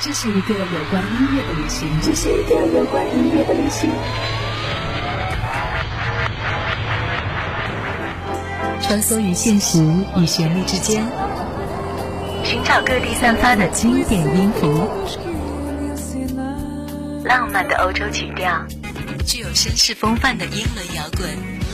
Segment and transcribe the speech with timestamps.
[0.00, 3.90] 这是一个有关音乐的旅行，这是一个有关音乐的旅行。
[8.80, 9.84] 穿梭于现实
[10.16, 11.04] 与旋律之间，
[12.42, 14.88] 寻找各地散发的经典音符，
[17.24, 18.64] 浪漫的欧洲曲调，
[19.26, 21.65] 具有绅士风范的英伦摇滚。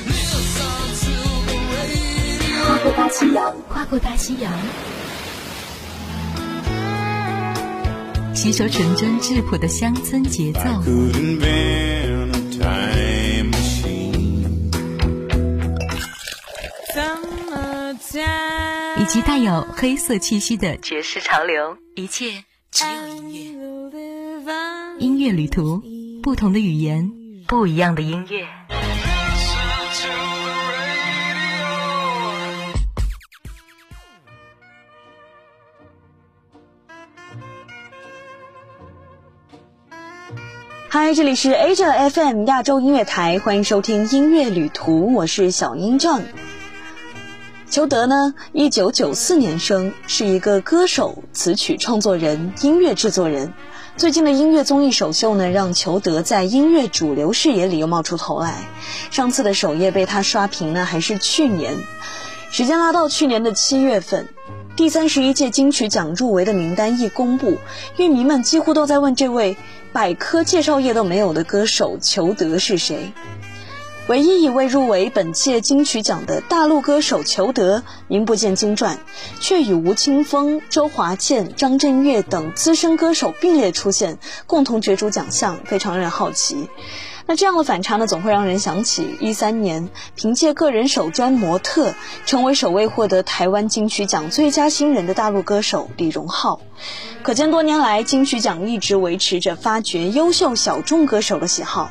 [2.73, 4.51] 跨过大西洋，跨过大西洋，
[8.35, 10.61] 吸收纯真质朴的乡村节奏。
[18.97, 24.99] 以及带有黑色气息的爵士潮流，一切只有音乐。
[24.99, 25.83] 音乐旅途，
[26.23, 27.13] 不同的语言，
[27.47, 28.47] 不一样的音乐。
[40.95, 46.21] 嗨，这里是 Asia FM 亚洲音乐台，欢迎收听音乐旅途，我是小英 John。
[47.71, 53.55] 裘德呢，一九九四年生，是一个歌手、词曲创作人、音乐制作人。
[53.97, 58.59] 最近的音乐综艺首秀呢，让裘德在音乐主流视野里又冒出头来。
[59.11, 61.73] 上次的首页被他刷屏呢，还是去年。
[62.51, 64.29] 时间拉到去年的七月份，
[64.75, 67.59] 第三十一届金曲奖入围的名单一公布，
[67.99, 69.57] 乐迷们几乎都在问这位
[69.93, 73.13] 百科介绍页都没有的歌手裘德是谁。
[74.09, 78.99] 唯一一位入围本届金曲奖的大陆歌手裘德，名不见经传，
[79.41, 86.69] 却与吴青峰、周华健、张震岳等资深歌手并列出现，共同角逐奖项，非常让人好奇。
[87.27, 91.91] 那这样的反差呢，总会让人想起一三年凭借个人首专《模特》，
[92.27, 96.61] 成为首位获得台湾金曲奖最佳新人的大陆歌手李荣浩。
[97.23, 101.91] 可见多年来，金曲奖一直维持着发掘优秀小众歌手的喜好。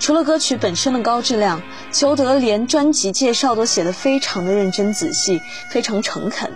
[0.00, 1.60] 除了歌曲本身的高质量，
[1.92, 6.50] 裘德连专辑介绍都写得非常的认真仔细，非常诚恳，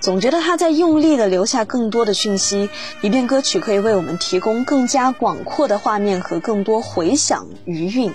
[0.00, 2.68] 总觉得他在用力地留下更多的讯息，
[3.00, 8.12] 以便歌曲可以为我们提供更加广阔的画面和更多回响余韵。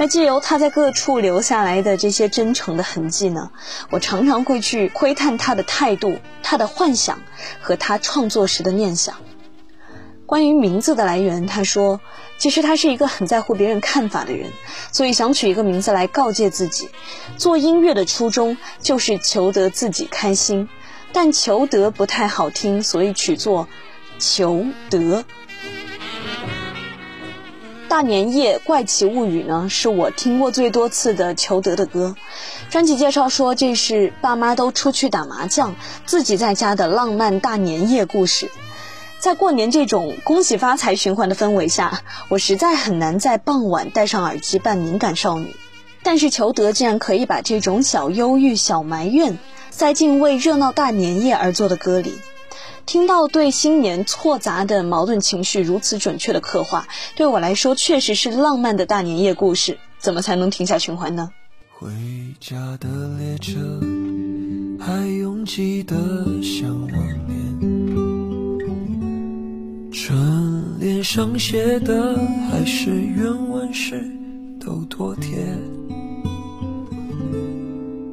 [0.00, 3.52] 那借由他在各处留下来的这些真诚的痕迹呢，
[3.90, 7.20] 我常常会去窥探他的态度、他的幻想
[7.60, 9.14] 和他创作时的念想。
[10.26, 12.00] 关于名字的来源，他说。
[12.42, 14.50] 其实他是一个很在乎别人看法的人，
[14.90, 16.88] 所以想取一个名字来告诫自己。
[17.36, 20.68] 做音乐的初衷就是求得自己开心，
[21.12, 23.68] 但求得不太好听，所以取作
[24.18, 25.24] 求得。
[27.88, 32.16] 大年夜怪奇物语呢，是我听过最多次的求得的歌。
[32.70, 35.76] 专辑介绍说这是爸妈都出去打麻将，
[36.06, 38.50] 自己在家的浪漫大年夜故事。
[39.22, 45.54] 在过年这种恭喜发财循环的氛围下，我实在很难在傍晚戴上耳机扮敏感少女。
[46.02, 49.38] 但是裘德竟然可以把这种小忧郁、小埋怨
[49.70, 52.14] 塞进为热闹大年夜而做的歌里。
[52.84, 59.78] 听到对新年错杂的矛盾情绪如此准确的刻画，对我来说确实是浪漫的大年夜故事。
[60.00, 61.30] 怎么才能停下循环呢？
[61.70, 61.88] 回
[62.40, 62.88] 家的
[63.20, 63.52] 列车
[64.84, 65.94] 还拥挤的
[66.42, 67.31] 像往。
[69.92, 72.18] 春联上写的
[72.50, 74.02] 还是愿万事
[74.58, 75.38] 都妥帖，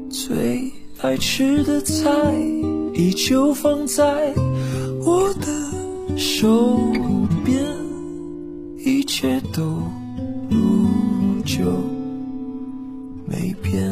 [0.09, 0.69] 最
[1.01, 2.06] 爱吃的菜
[2.94, 4.34] 依旧放在
[5.06, 6.78] 我的手
[7.45, 7.66] 边，
[8.85, 9.81] 一切都
[10.50, 10.89] 如
[11.45, 11.63] 旧
[13.25, 13.89] 没变。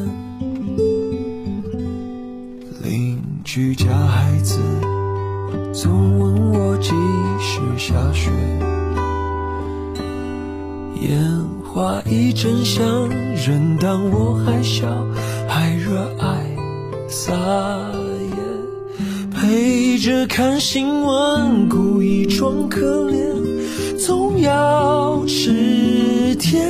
[2.84, 4.60] 邻居家孩子。
[5.80, 6.90] 总问我几
[7.40, 8.32] 时下雪，
[11.02, 11.22] 烟
[11.64, 14.88] 花一真香，人当我还小，
[15.48, 16.44] 还热爱
[17.08, 17.32] 撒
[18.32, 26.68] 野，陪着看新闻，故意装可怜，总要吃甜。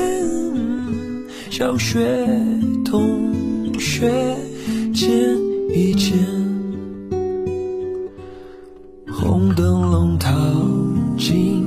[1.50, 2.28] 小学
[2.84, 3.34] 同
[3.80, 4.12] 学
[4.94, 5.10] 见
[5.74, 6.37] 一见。
[9.58, 10.32] 灯笼逃
[11.18, 11.66] 进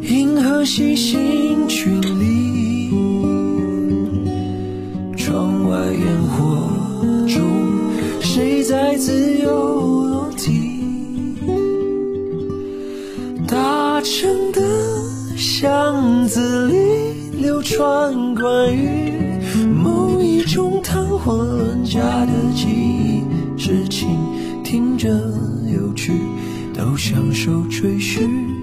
[0.00, 2.90] 银河系星群里，
[5.18, 6.00] 窗外烟
[6.30, 6.56] 火
[7.28, 7.42] 中，
[8.22, 9.50] 谁在自由
[10.04, 10.80] 落体？
[13.46, 14.62] 大城的
[15.36, 16.74] 巷子里
[17.42, 19.12] 流传关于
[19.74, 20.80] 某一种。
[20.88, 22.32] 谈婚论嫁的
[27.08, 28.55] 享受追寻，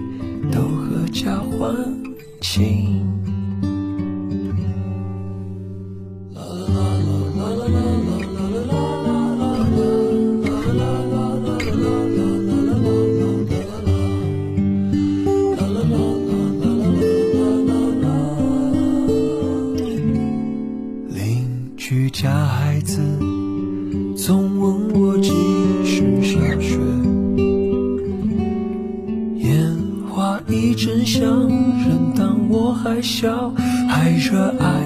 [30.75, 33.53] 真相，人当我还小，
[33.87, 34.81] 还热爱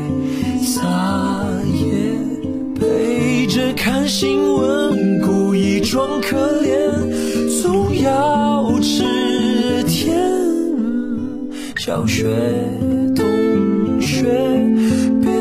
[0.62, 0.82] 撒
[1.74, 2.14] 野，
[2.80, 9.04] 背着看新闻，故意装可怜，总要吃
[9.88, 10.18] 甜。
[11.78, 12.26] 小学
[13.16, 14.24] 同学
[15.22, 15.34] 变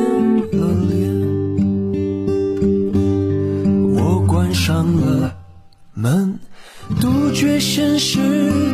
[0.53, 0.97] 了脸，
[3.95, 5.35] 我关上了
[5.93, 6.39] 门，
[7.01, 8.66] 杜绝现实。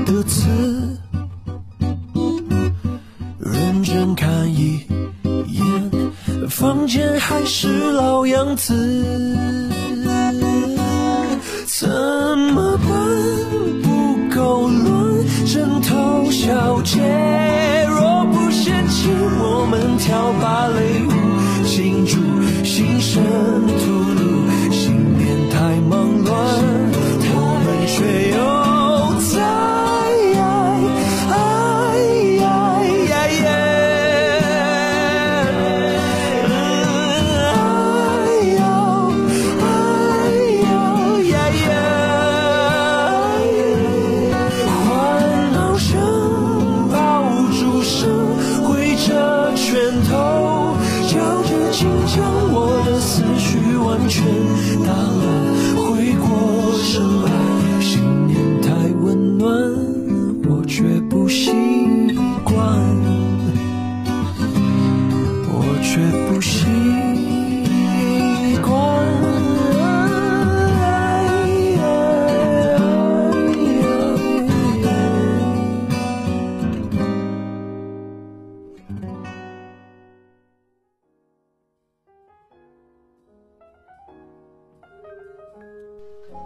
[8.53, 9.52] 如此。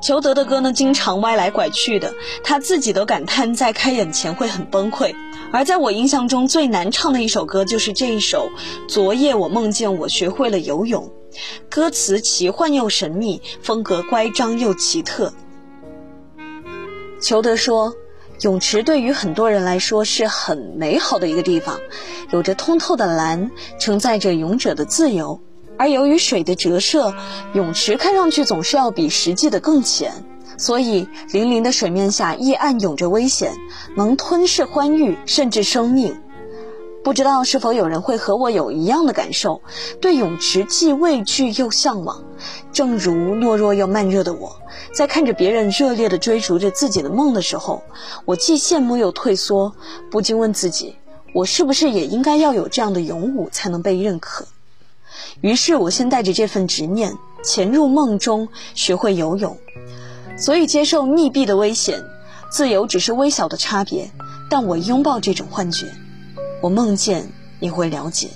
[0.02, 2.14] 裘德的歌呢，经常歪来拐去的，
[2.44, 5.14] 他自己都感叹在开演前会很崩溃。
[5.52, 8.50] 而在我印象中最难唱的一首歌就是这一首
[8.88, 11.10] 《昨夜我梦见我学会了游泳》，
[11.70, 15.32] 歌词奇幻又神秘，风格乖张又奇特。
[17.20, 17.94] 裘德说，
[18.42, 21.80] 泳池对于很多人来说是很美好的一个地方，
[22.30, 23.50] 有着通透的蓝，
[23.80, 25.40] 承载着勇者的自由。
[25.78, 27.14] 而由于水的折射，
[27.54, 30.12] 泳池看上去总是要比实际的更浅，
[30.56, 33.52] 所以粼粼的水面下夜暗涌着危险，
[33.96, 36.16] 能吞噬欢愉，甚至生命。
[37.04, 39.62] 不知道是否有人会和我有一样的感受，
[40.00, 42.24] 对泳池既畏惧又向往。
[42.72, 44.56] 正如懦弱又慢热的我，
[44.92, 47.84] 在看着别人热烈地追逐着自己的梦的时候，
[48.24, 49.72] 我既羡慕又退缩，
[50.10, 50.96] 不禁问自己：
[51.32, 54.44] 我是不是也应该要有这样的勇武，才能被认可？
[55.40, 57.12] 于是我先带着这份执念
[57.42, 59.58] 潜入梦中，学会游泳。
[60.36, 62.04] 所以接受溺毙的危险，
[62.50, 64.10] 自由只是微小的差别。
[64.48, 65.86] 但我拥抱这种幻觉，
[66.62, 68.28] 我梦见你会了解。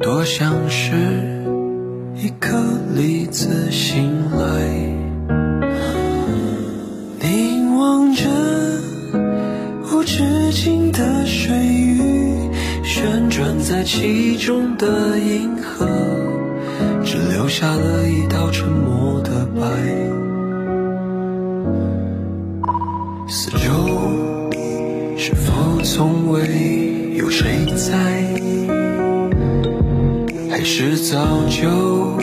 [0.00, 0.92] 多像是
[2.14, 2.56] 一颗
[2.94, 4.64] 粒子醒来
[7.20, 8.24] 凝望着
[9.90, 12.00] 无止境的水域
[12.84, 15.86] 旋转在其中的银河
[17.04, 19.66] 只留下了一道沉默的白
[23.28, 23.68] 四周
[25.16, 28.67] 是否从未有谁在意？
[30.58, 31.16] 开是早
[31.48, 32.20] 就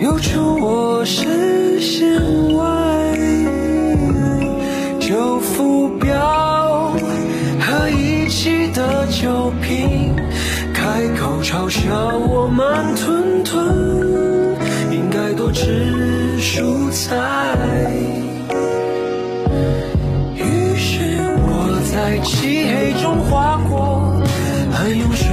[0.00, 2.18] 游出我视线
[2.54, 2.64] 外
[4.98, 6.96] 旧浮标
[7.60, 10.16] 和遗弃的酒瓶
[10.72, 13.68] 开口嘲笑我慢吞吞。
[14.90, 17.18] 应该多吃蔬菜
[20.34, 24.22] 于是我在漆黑中划过
[24.72, 25.27] 很用手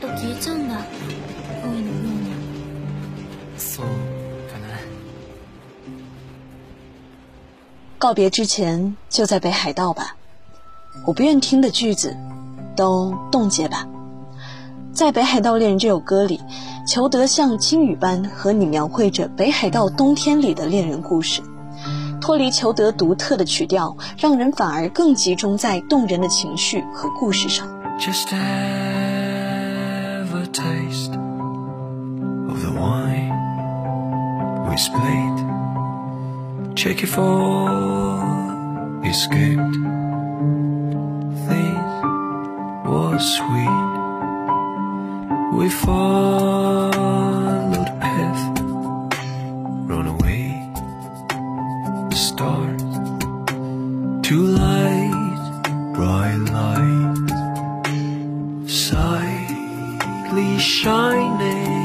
[0.00, 0.84] 都结账了。
[3.56, 3.88] 所以
[4.60, 4.68] 呢，
[7.98, 10.16] 告别之前就在北海道吧。
[11.06, 12.16] 我不愿听的句子
[12.76, 13.86] 都冻结吧。
[14.92, 16.40] 在《北海道恋人》这首歌里，
[16.86, 21.42] 裘德像轻语般和你描绘着北海道冬天里的恋人故事。
[22.20, 27.68] 脱离裘德独特的曲调，让人反而更集中在动人的情绪和故事上。
[30.54, 33.34] taste of the wine
[34.68, 35.36] we split.
[36.76, 39.74] Check if all escaped.
[41.48, 41.76] This
[42.86, 43.82] was sweet.
[45.58, 46.92] We followed
[48.04, 48.42] path,
[49.90, 50.44] run away.
[52.10, 52.82] The stars,
[54.22, 55.42] two light,
[55.94, 57.28] bright light.
[58.68, 59.23] Side
[60.34, 61.83] brightly shining.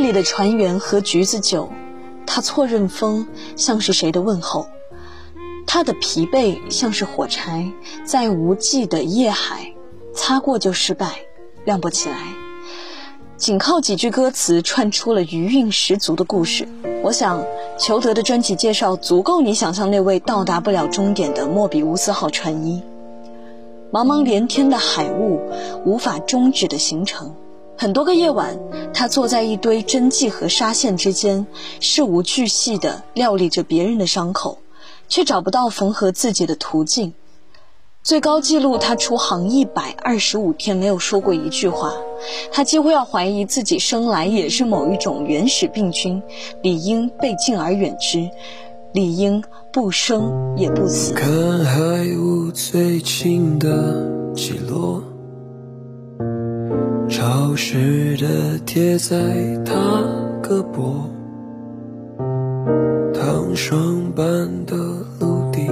[0.00, 1.70] 里的船员喝橘子酒，
[2.26, 4.66] 他错认风像是谁的问候，
[5.66, 7.70] 他的疲惫像是火柴，
[8.04, 9.74] 在无际的夜海，
[10.14, 11.20] 擦过就失败，
[11.64, 12.16] 亮不起来。
[13.36, 16.68] 仅靠几句歌词串出了余韵十足的故事。
[17.02, 17.42] 我想，
[17.78, 22.82] 裘德的专辑介绍足够你想象那位到达不了终点的莫比乌斯号船医。
[23.90, 25.40] 茫茫连天的海雾，
[25.84, 27.34] 无法终止的行程。
[27.80, 28.58] 很多个夜晚，
[28.92, 31.46] 他坐在一堆针剂和纱线之间，
[31.80, 34.58] 事无巨细地料理着别人的伤口，
[35.08, 37.14] 却找不到缝合自己的途径。
[38.02, 41.94] 最高纪录，他出航一百二十五天没有说过一句话，
[42.52, 46.22] 他几乎要怀疑自己生来也是某一种原始病菌，
[46.62, 48.28] 理应被敬而远之，
[48.92, 51.14] 理应不生也不死。
[51.14, 51.80] 看海
[52.18, 55.02] 雾最近的起落，
[57.62, 59.18] 湿的贴在
[59.66, 59.74] 他
[60.42, 61.04] 胳膊，
[63.12, 64.24] 糖霜般
[64.64, 64.74] 的
[65.20, 65.70] 陆地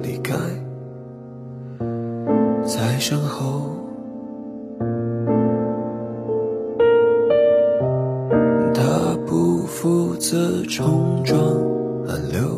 [0.00, 0.36] 离开，
[2.64, 3.62] 在身后。
[8.72, 11.36] 他不负责冲撞
[12.06, 12.48] 暗流。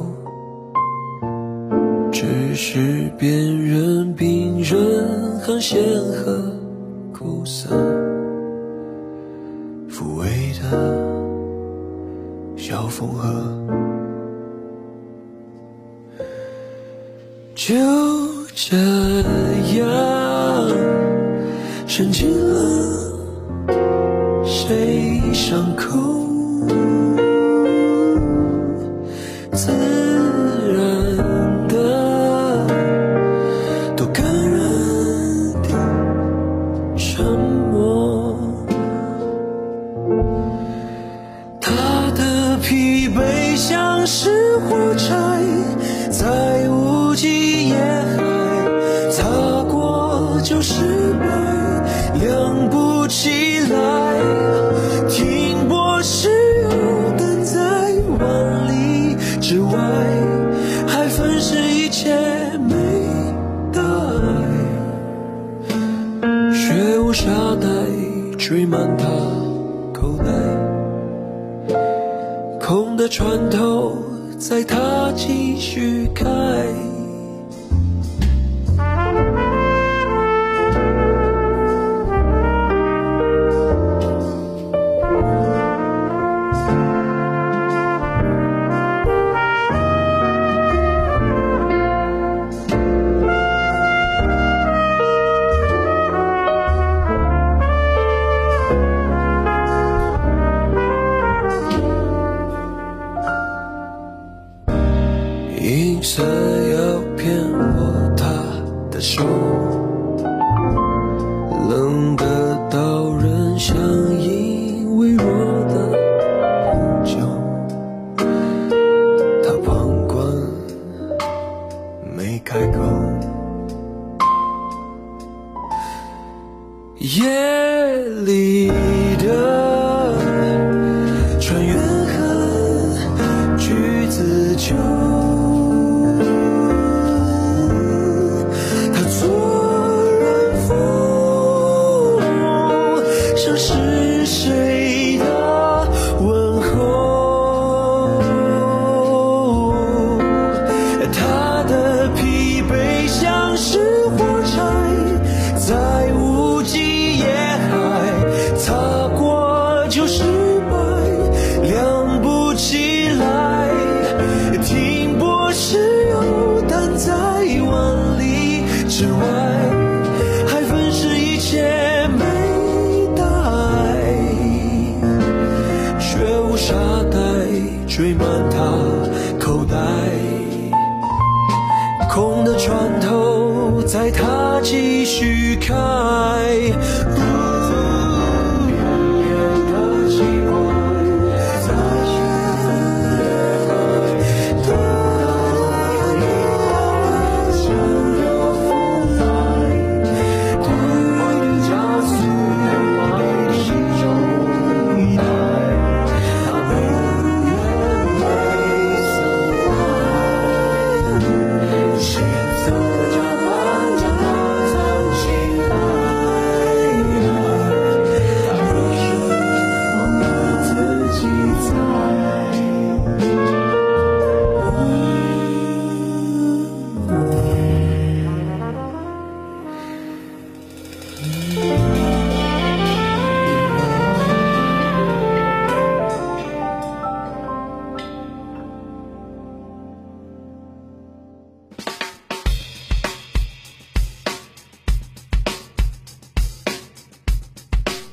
[2.13, 6.53] 只是辨认病人航线和
[7.15, 7.71] 苦涩，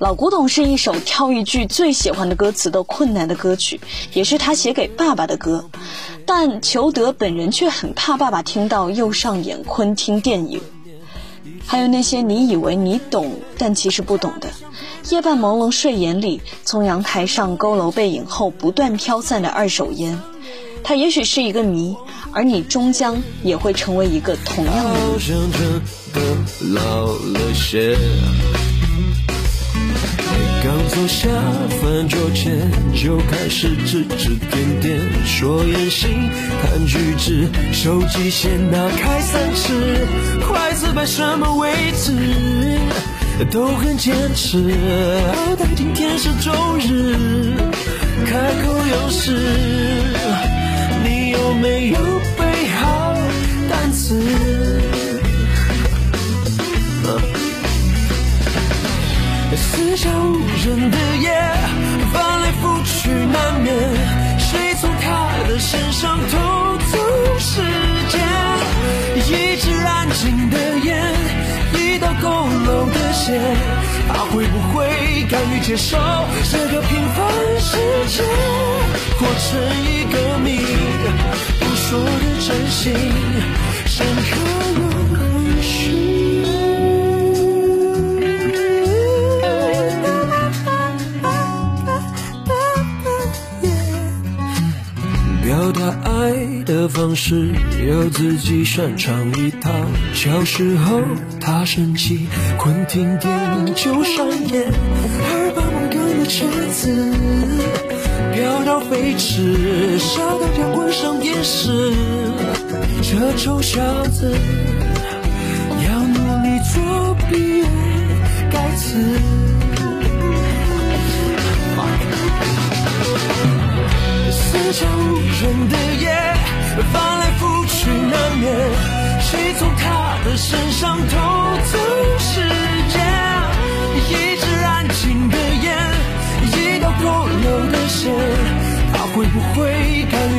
[0.08, 3.82] 老古董是一首挑一句最喜欢的歌词都困难的歌曲，
[4.14, 5.70] 也是他写给爸爸的歌。
[6.26, 10.62] 但裘德本人却很怕爸爸听到又上演昆汀电影。
[11.66, 14.48] 还有那些你以为你懂，但其实不懂的。
[15.10, 20.18] 夜半朦胧睡眼里，从阳台上佝偻背影后不断飘散的二手烟，
[20.86, 21.98] 它也许是一个谜，
[22.32, 24.94] 而你终将也会成为一个同样的
[28.54, 28.67] 谜。
[30.98, 31.30] 坐下
[31.80, 32.58] 饭桌前
[32.92, 36.08] 就开始指指点点，说演戏
[36.64, 40.08] 谈举止，手机先拿开三次，
[40.48, 42.14] 筷子摆什么位置
[43.52, 44.58] 都很坚持。
[44.58, 47.14] 好歹今天是周日，
[48.26, 49.38] 开口有时，
[51.04, 52.00] 你有没有
[52.40, 53.16] 背好
[53.70, 54.20] 单词？
[59.78, 61.30] 四下无人的夜，
[62.12, 63.76] 翻来覆去难免，
[64.40, 66.98] 谁从他的身上偷走
[67.38, 67.62] 时
[68.10, 68.20] 间？
[69.18, 71.14] 一支安静的烟，
[71.76, 73.40] 一道佝偻的线，
[74.08, 74.88] 他会不会
[75.30, 75.96] 甘于接受
[76.52, 77.28] 这个平凡
[77.60, 78.24] 世界，
[79.20, 80.58] 活成一个谜？
[81.60, 82.96] 不说的真心，
[83.86, 84.67] 深刻
[96.18, 97.52] 爱的方式
[97.88, 99.70] 有自己擅长一套。
[100.14, 101.02] 小时候
[101.40, 102.28] 他生气，
[102.58, 104.66] 昆汀电影就上演，
[105.30, 107.14] 而把梦跟的车子
[108.34, 111.94] 飙到飞驰，傻到要关上电视。
[113.04, 114.34] 这臭小子
[115.86, 117.64] 要努力作弊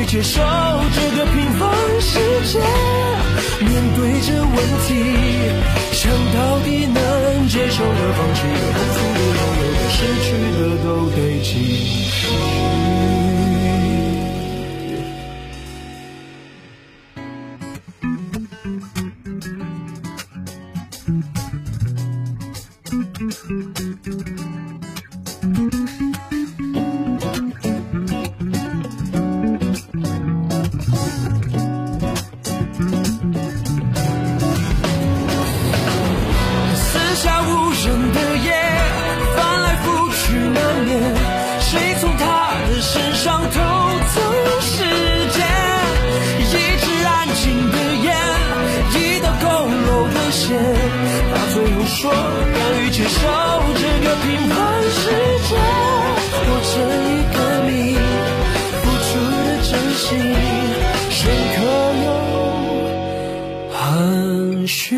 [0.09, 1.69] 接受这个平凡
[2.01, 2.17] 世
[2.47, 2.57] 界？
[3.63, 4.55] 面对这问
[4.87, 4.89] 题，
[5.91, 10.27] 想到底能接受的、放弃的、付出的、拥有的、失去
[64.89, 64.97] 听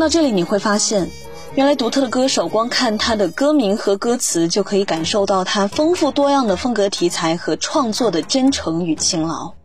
[0.00, 1.08] 到这里，你会发现，
[1.54, 9.59] 原来独特的歌手光看他的歌名和歌词，就可以感受到他丰富多样的风格题材和创作的真诚与勤劳。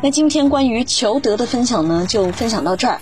[0.00, 3.00] 那今天关于裘德的分享呢，就分享到这儿。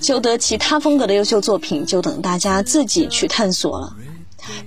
[0.00, 3.94] 裘德其他风格的优秀作品，就等大家自己去探索了。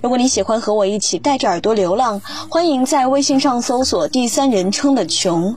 [0.02, 5.56] 如果你喜欢和我一起带着耳朵流浪，欢迎在微信上搜索第三人称的穷，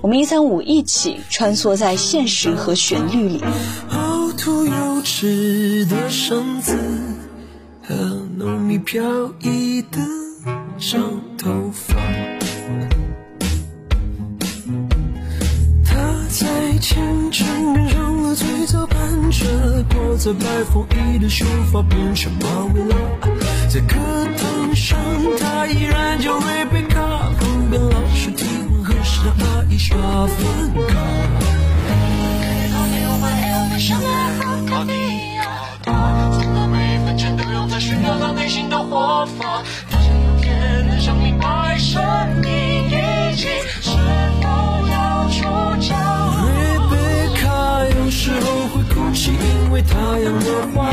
[0.00, 3.42] 我们一三五一起穿梭在现实和旋律里。
[3.90, 6.74] 凹凸有致的绳子
[7.86, 7.94] 和
[8.38, 9.02] 浓密飘
[9.40, 9.98] 逸的
[10.78, 11.96] 长头发，
[16.34, 19.46] 在清晨跟上了最早班车，
[19.94, 22.96] 裹在白风衣的秀发变成马尾了，
[23.68, 23.96] 在课
[24.36, 24.98] 堂上
[25.38, 27.00] 他依然叫瑞贝卡，
[27.38, 30.36] 旁边老师提问何时的阿姨刷饭
[30.88, 30.94] 卡。
[33.78, 34.92] 想来和卡地
[35.36, 35.44] 亚，
[35.84, 39.62] 他总的每分钱都用在炫耀他内心的活法。
[50.24, 50.90] 为太阳的花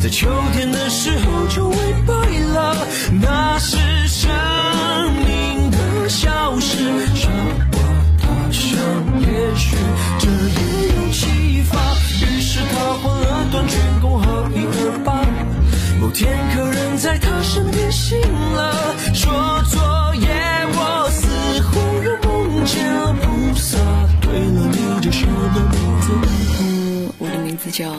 [0.00, 2.14] 在秋天的时候就会败
[2.54, 2.86] 了，
[3.20, 3.76] 那是
[4.08, 4.30] 生
[5.26, 6.78] 命的消失。
[7.14, 7.28] 傻
[7.72, 7.80] 瓜，
[8.18, 8.78] 他想，
[9.20, 9.76] 也许
[10.18, 11.76] 这也有启发。
[12.22, 15.20] 于是他换了短裙，共好一二八。
[16.00, 19.32] 某天客人在他身边醒了，说
[19.70, 20.28] 昨夜
[20.72, 21.26] 我似
[21.62, 23.76] 乎又梦见了菩萨。
[24.20, 26.12] 对了，你叫什么名字？
[26.60, 27.90] 嗯，我的名字叫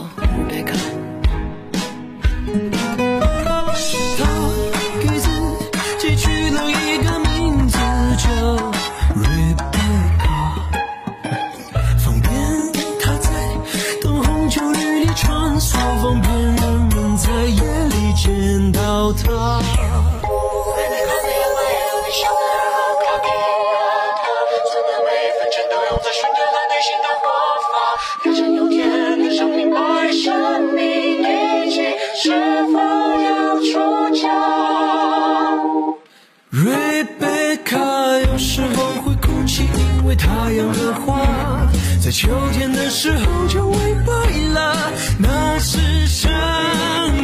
[42.18, 44.12] 秋天的时候就会败
[44.52, 44.92] 了。
[45.20, 46.32] 那是生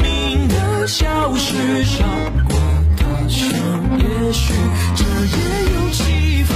[0.03, 2.05] 命的消失，傻
[2.47, 2.55] 瓜，
[2.95, 3.49] 他想，
[3.97, 4.53] 也许
[4.95, 6.53] 这也有启发。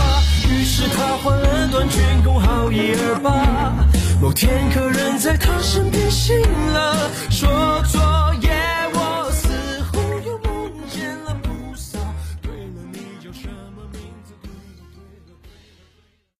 [0.51, 3.87] 于是他换了短裙，共好一二八。
[4.21, 6.39] 某天客人在他身边醒
[6.73, 7.06] 了。